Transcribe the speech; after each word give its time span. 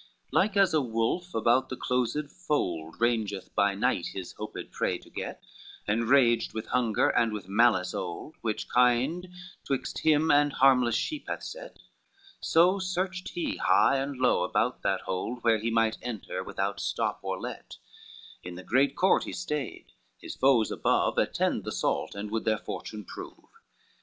XXXV 0.00 0.28
Like 0.32 0.56
as 0.56 0.72
a 0.72 0.80
wolf 0.80 1.34
about 1.34 1.68
the 1.68 1.76
closed 1.76 2.30
fold 2.32 2.98
Rangeth 2.98 3.54
by 3.54 3.74
night 3.74 4.06
his 4.14 4.32
hoped 4.32 4.72
prey 4.72 4.96
to 4.96 5.10
get, 5.10 5.42
Enraged 5.86 6.54
with 6.54 6.68
hunger 6.68 7.10
and 7.10 7.34
with 7.34 7.50
malice 7.50 7.92
old 7.92 8.34
Which 8.40 8.70
kind 8.70 9.28
'twixt 9.66 9.98
him 9.98 10.30
and 10.30 10.54
harmless 10.54 10.94
sheep 10.94 11.28
hath 11.28 11.42
set: 11.42 11.80
So 12.40 12.78
searched 12.78 13.32
he 13.34 13.58
high 13.58 13.96
and 13.98 14.16
low 14.16 14.42
about 14.42 14.80
that 14.80 15.02
hold, 15.02 15.44
Where 15.44 15.58
he 15.58 15.70
might 15.70 15.98
enter 16.00 16.42
without 16.42 16.80
stop 16.80 17.18
or 17.20 17.38
let, 17.38 17.76
In 18.42 18.54
the 18.54 18.64
great 18.64 18.96
court 18.96 19.24
he 19.24 19.34
stayed, 19.34 19.92
his 20.16 20.34
foes 20.34 20.70
above 20.70 21.18
Attend 21.18 21.62
the 21.64 21.68
assault, 21.68 22.14
and 22.14 22.30
would 22.30 22.46
their 22.46 22.56
fortune 22.56 23.04
prove. 23.04 23.50